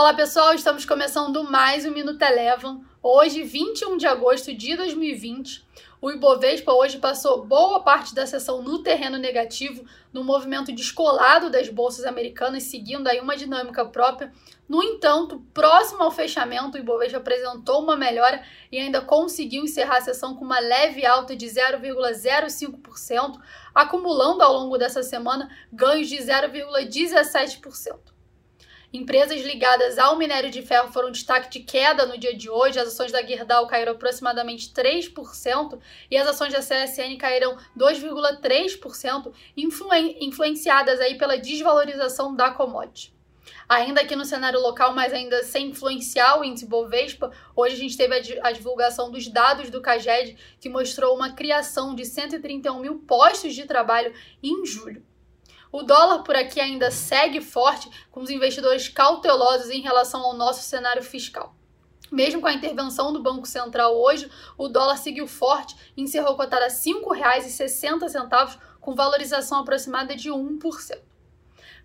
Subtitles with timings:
[0.00, 2.82] Olá pessoal, estamos começando mais um Minuto Elevam.
[3.02, 5.62] Hoje, 21 de agosto de 2020,
[6.00, 11.68] o Ibovespa hoje passou boa parte da sessão no terreno negativo, no movimento descolado das
[11.68, 14.32] bolsas americanas, seguindo aí uma dinâmica própria.
[14.66, 18.42] No entanto, próximo ao fechamento, o Ibovespa apresentou uma melhora
[18.72, 23.38] e ainda conseguiu encerrar a sessão com uma leve alta de 0,05%,
[23.74, 28.18] acumulando ao longo dessa semana ganhos de 0,17%.
[28.92, 32.80] Empresas ligadas ao minério de ferro foram destaque de queda no dia de hoje.
[32.80, 35.78] As ações da Gerdau caíram aproximadamente 3%
[36.10, 43.14] e as ações da CSN caíram 2,3%, influen influenciadas aí pela desvalorização da commodity.
[43.68, 47.96] Ainda aqui no cenário local, mas ainda sem influenciar o índice Bovespa, hoje a gente
[47.96, 53.54] teve a divulgação dos dados do CAGED, que mostrou uma criação de 131 mil postos
[53.54, 55.04] de trabalho em julho.
[55.72, 60.62] O dólar por aqui ainda segue forte, com os investidores cautelosos em relação ao nosso
[60.62, 61.54] cenário fiscal.
[62.10, 66.66] Mesmo com a intervenção do Banco Central hoje, o dólar seguiu forte e encerrou cotada
[66.66, 70.98] a R$ 5,60, com valorização aproximada de 1%.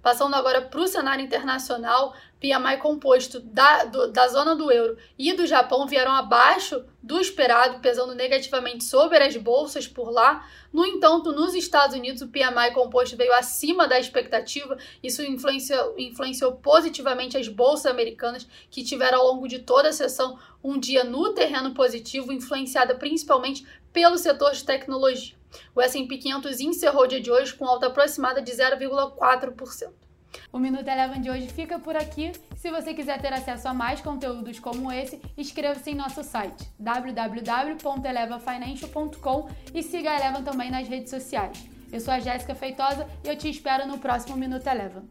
[0.06, 5.34] Passando agora para o cenário internacional, PMI composto da, do, da zona do euro e
[5.34, 10.48] do Japão vieram abaixo do esperado, pesando negativamente sobre as bolsas por lá.
[10.72, 14.78] No entanto, nos Estados Unidos, o PMI composto veio acima da expectativa.
[15.02, 20.38] Isso influenciou, influenciou positivamente as bolsas americanas, que tiveram ao longo de toda a sessão
[20.64, 25.36] um dia no terreno positivo, influenciada principalmente pelo setor de tecnologia.
[25.76, 30.06] O S&P 500 encerrou o dia de hoje com alta aproximada de 0,4%.
[30.52, 32.34] O Minuto Eleven de hoje fica por aqui.
[32.56, 39.50] Se você quiser ter acesso a mais conteúdos como esse, inscreva-se em nosso site www.elevafinancial.com
[39.74, 41.66] e siga a Eleven também nas redes sociais.
[41.92, 45.10] Eu sou a Jéssica Feitosa e eu te espero no próximo Minuto Eleven.